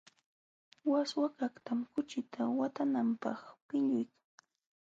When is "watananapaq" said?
2.59-3.41